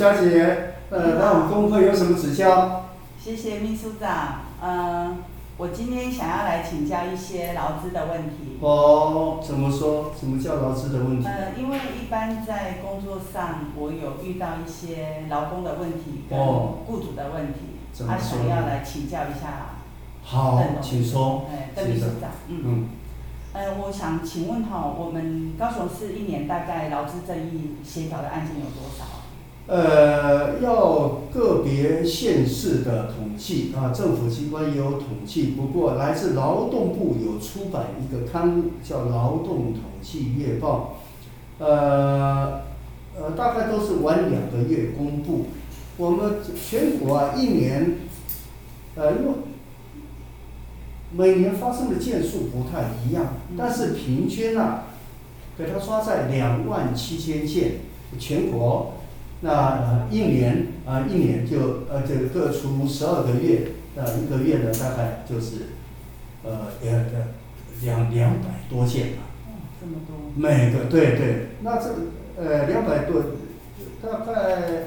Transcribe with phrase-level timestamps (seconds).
[0.00, 2.84] 小姐，呃，那我们工会有什么指教？
[3.22, 4.46] 谢谢秘书长。
[4.62, 5.18] 嗯，
[5.58, 8.56] 我今天想要来请教一些劳资的问题。
[8.62, 10.10] 哦，怎么说？
[10.18, 11.28] 什么叫劳资的问题？
[11.28, 17.76] 呃，因为一般在工作上，我有遇到一些劳工的问题跟雇主的问题，
[18.08, 19.76] 他、想要来请教一下。
[20.24, 21.44] 好，请说。
[21.52, 22.62] 哎，邓秘书长，嗯。
[22.64, 22.88] 嗯
[23.52, 29.04] 呃，我想请问哈，我们高雄市一年大概劳资争议协调的案件有多少？
[29.70, 35.52] 呃，要个别县市的统计啊，政府机关也有统计。
[35.52, 40.98] 不过，来自劳动部有出版一个刊物，叫《劳动统计月报》。
[41.64, 42.62] 呃，
[43.16, 45.46] 呃，大概都是晚两个月公布。
[45.96, 47.98] 我们全国啊，一年，
[48.96, 49.32] 呃，因为。
[51.12, 54.84] 每年发生的件数不太一样，但是平均啊，
[55.58, 57.80] 给它刷在两万七千件，
[58.16, 58.92] 全国，
[59.42, 65.68] 那一年啊一年就呃这个各出十二个月，呃一个月呢大概就是，
[66.44, 67.06] 呃两
[67.82, 69.22] 两两百多件吧。
[69.46, 69.50] 哦，
[69.80, 70.30] 这么多。
[70.36, 71.96] 每个对对，那这个
[72.36, 73.22] 呃两百多，
[74.02, 74.84] 大概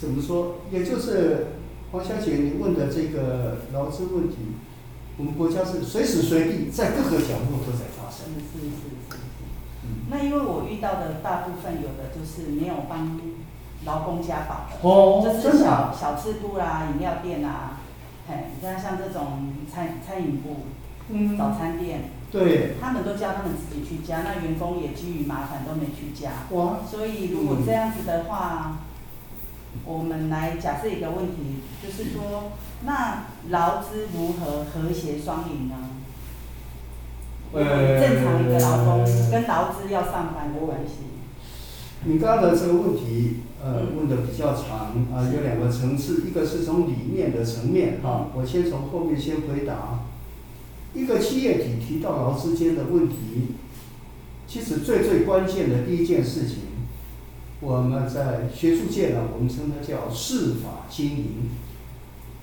[0.00, 0.56] 怎么说？
[0.72, 1.46] 也就是
[1.92, 4.36] 黄小姐你问的这个劳资问题。
[5.16, 8.26] 我们国家是随时随地在各个角落都在发生。
[8.34, 9.22] 是是是是是。
[9.84, 10.10] 嗯。
[10.10, 13.16] 那因为我遇到的大部分有的就是没有帮
[13.84, 17.78] 劳工加保的，哦，就是小小吃部啦、饮料店啊，
[18.28, 20.66] 嘿，像像这种餐餐饮部、
[21.08, 26.30] 嗯，早餐店，对，他们都叫他们自己去加，那员工也基于麻烦都没去加。
[26.50, 26.78] 哇。
[26.90, 28.78] 所以如果这样子的话，
[29.74, 32.52] 嗯、我们来假设一个问题，就是说。
[32.86, 35.74] 那劳资如何和谐双赢呢？
[37.54, 41.23] 呃，正常一个劳工跟劳资要上班的关系。
[42.06, 50.00] 你刚才这个问题，呃，问的比较长啊，有两个层次，一个是从理念的层面哈，我先从后面先回答。
[50.92, 53.54] 一个企业体提到劳资间的问题，
[54.46, 56.58] 其实最最关键的第一件事情，
[57.60, 61.26] 我们在学术界呢，我们称它叫适法经营。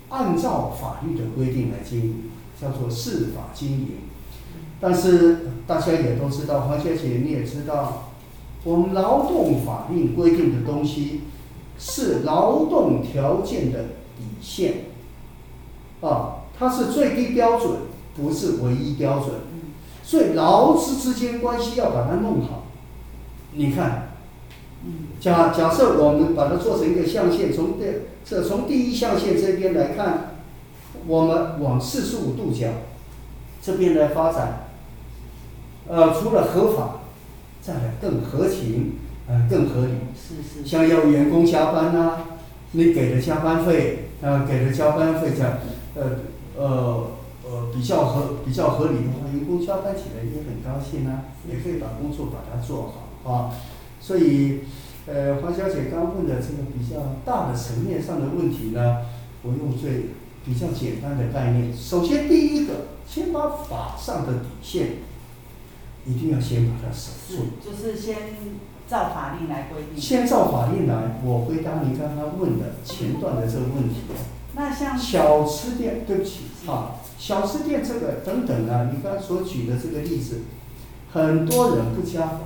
[0.08, 2.14] 按照法律的规定来经营，
[2.60, 3.88] 叫做适法经营。
[4.80, 8.11] 但是大家也都知道，黄小姐你也知道，
[8.64, 11.22] 我们劳动法令规定的东西
[11.78, 13.84] 是劳动条件的
[14.16, 14.86] 底线，
[16.00, 17.72] 啊，它是最低标准，
[18.16, 19.30] 不是唯一标准。
[20.04, 22.64] 所以劳资之间关系要把它弄好。
[23.52, 24.12] 你看，
[25.20, 28.02] 假假设我们把它做成一个象限，从这。
[28.24, 30.36] 这从第一象限这边来看，
[31.08, 32.68] 我们往四十五度角
[33.60, 34.68] 这边来发展，
[35.88, 37.00] 呃，除了合法，
[37.62, 38.96] 再来更合情，
[39.28, 39.92] 呃，更合理。
[40.14, 40.68] 是是。
[40.68, 42.26] 像要员工加班呐、啊，
[42.72, 45.58] 你给的加班费，呃，给的加班费这样，
[45.94, 46.02] 呃
[46.56, 47.06] 呃
[47.44, 53.54] 呃比较合比较合理的话，员工加班起来也很高兴啊，也可以把工作把它做好啊，
[54.00, 54.60] 所以。
[55.04, 58.98] 呃，黄小姐刚问的这个比较大的层面上的问题呢，
[59.42, 60.10] 我用最
[60.44, 61.76] 比较简单的概念。
[61.76, 62.72] 首先，第一个，
[63.04, 64.98] 先把法上的底线
[66.06, 67.44] 一定要先把它守住。
[67.64, 68.16] 就是先
[68.88, 70.00] 照法令来规定。
[70.00, 74.00] 先照法令来，我回答你刚刚问的前段的这个问题。
[74.54, 80.42] 那像小吃店，对不起啊，小吃店这个等等啊，你刚才所举的这个例子，
[81.12, 82.40] 很多人不加保。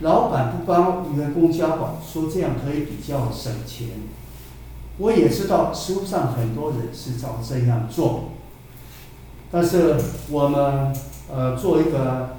[0.00, 3.88] 老板不帮员工加保，说这样可以比较省钱。
[4.98, 8.30] 我也知道，实务上很多人是照这样做。
[9.50, 9.96] 但是
[10.30, 10.94] 我们
[11.32, 12.36] 呃做一个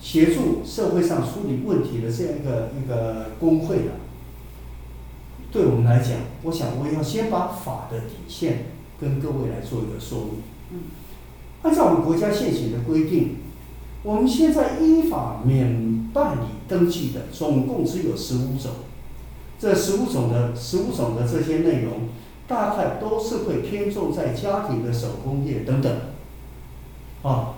[0.00, 3.92] 协助社会上处理问题的这样一个一个工会的，
[5.52, 6.12] 对我们来讲，
[6.42, 8.66] 我想我要先把法的底线
[9.00, 10.42] 跟各位来做一个说明。
[10.70, 10.78] 嗯，
[11.62, 13.36] 按照我们国家现行的规定，
[14.02, 16.40] 我们现在依法免办理。
[16.70, 18.70] 登记的总共只有十五种，
[19.58, 22.08] 这十五种的十五种的这些内容，
[22.46, 25.92] 大概都是会偏重在家庭的手工业等等，
[27.22, 27.54] 啊，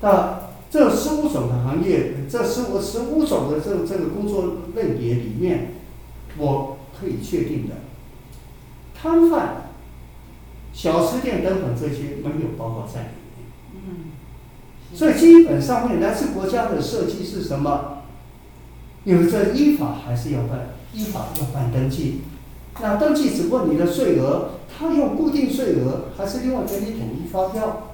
[0.00, 0.40] 那
[0.70, 5.74] 这十五种的行业，这十五十五种的这这个工作类别里面，
[6.36, 7.76] 我可以确定的，
[8.94, 9.70] 摊贩、
[10.72, 13.46] 小吃店等等这些没有包括在里面。
[13.86, 17.98] 嗯，所以基本上面来自国家的设计是什么？
[19.04, 22.22] 因为这依法还是要办，依法要办登记。
[22.80, 27.87] 那登记只问你的税额，他用固定税额还是另外给你统一发票？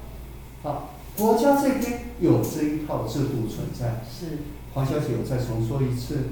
[1.16, 4.02] 好，国家这边有这一套制度存在。
[4.10, 4.38] 是。
[4.74, 6.30] 黄小姐，我再重说一次，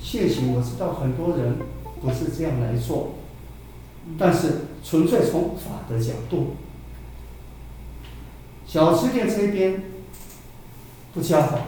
[0.00, 1.56] 现行我知道很多人
[2.00, 3.16] 不是这样来做，
[4.18, 6.56] 但是纯粹从法的角度，
[8.66, 9.82] 小吃店这边
[11.12, 11.58] 不家宝，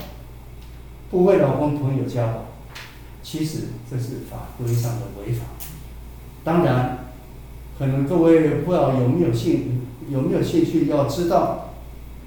[1.11, 2.47] 不为劳工朋友家宝，
[3.23, 5.45] 其实这是法规上的违法。
[6.43, 7.11] 当然，
[7.79, 11.71] 可能各位不知道有没有兴有没有兴趣要知道，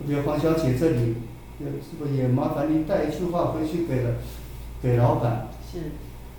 [0.05, 1.15] 比如黄小姐这里
[1.59, 1.67] 也。
[1.67, 4.15] 是不是也麻烦你带一句话回去给了，
[4.81, 5.47] 给老板？
[5.71, 5.91] 是。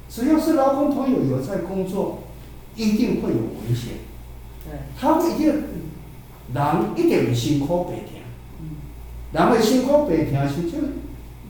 [0.08, 2.20] 只要是劳工朋友有在工作，
[2.76, 3.94] 一定会有危险。
[4.64, 4.78] 对。
[4.98, 5.46] 他会一定，
[6.54, 6.64] 人
[6.96, 8.22] 一定会辛苦白天。
[8.60, 8.76] 嗯。
[9.32, 10.78] 人会辛苦白天是就，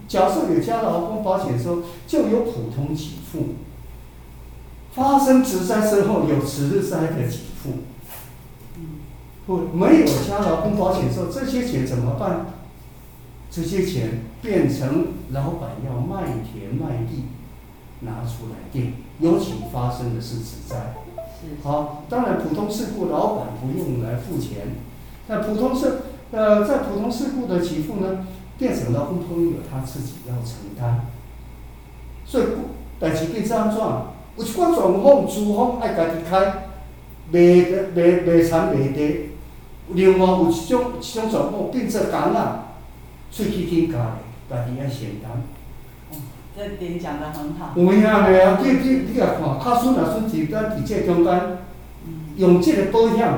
[0.08, 3.54] 假设有加劳工保险的时候，就有普通给付。
[4.92, 7.70] 发生职灾之后有次日灾的给付。
[9.48, 9.70] 嗯。
[9.72, 12.46] 不，没有加劳工保险的时候，这些钱怎么办？
[13.50, 17.24] 这些钱变成老板要卖田卖地
[18.00, 20.94] 拿出来垫，尤其发生的是职灾。
[21.62, 24.76] 好，当然普通事故老板不用来付钱，
[25.28, 28.26] 那普通事呃在普通事故的给付呢，
[28.58, 31.06] 变成劳工朋友他自己要承担。
[32.26, 32.44] 所以
[33.00, 34.12] 代志变怎样？
[34.36, 36.38] 有一寡状况，资方爱家己开，
[37.32, 39.30] 卖的卖卖产卖地，
[39.90, 42.64] 另外有一种一种状况变做工啊。
[43.30, 45.30] 喙齿挺干的，家己也承担。
[46.10, 46.16] 哦，
[46.56, 47.72] 这点讲得很好。
[47.76, 51.58] 有影的啊，你你你来看，卡孙若孙伫咱伫这中间，
[52.36, 53.28] 用这个保险，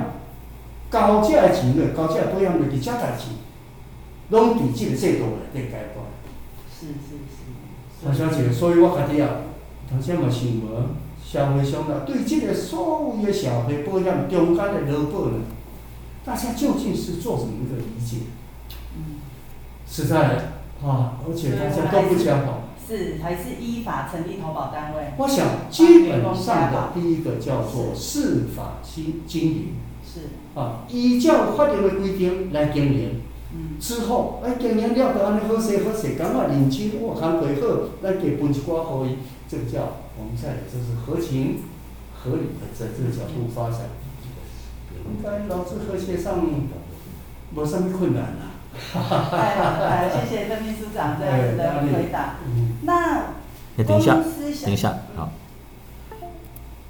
[0.93, 3.35] 交这个钱的，交这个保险的，伫这代志，
[4.29, 5.99] 拢伫这个制度内底解决。
[6.73, 8.07] 是是是。
[8.07, 9.29] 黄小姐，所以我家己啊，
[9.91, 15.39] 头先嘛想问，社会上啊，对这个所有的社会保险中间的劳保呢，
[16.25, 18.17] 大家究竟是做什么一个理解？
[18.97, 19.21] 嗯
[19.89, 20.53] 实在的
[20.87, 22.63] 啊，而且大家都不讲好。
[22.87, 25.13] 是还是依法成立投保单位？
[25.17, 29.67] 我想基本上的第一个叫做适法经经营。
[30.05, 30.21] 是。
[30.59, 33.21] 啊，依照法律的规定来经营。
[33.53, 33.79] 嗯。
[33.81, 37.67] 之后，哎，经营了得安尼好势好势，感觉认真，我看会好，
[38.03, 39.17] 咱给分一寡互伊，
[39.49, 39.81] 这个叫
[40.19, 41.63] 我们在就是合情
[42.15, 43.81] 合理的在这个角度发展。
[45.07, 46.39] 应该劳资和谐上，
[47.51, 48.53] 没什么困难了，
[48.93, 52.37] 太好了，谢谢邓秘书长这样子的回答。
[52.83, 53.35] 那，
[53.85, 54.19] 等一下，
[54.65, 55.31] 等一下，好。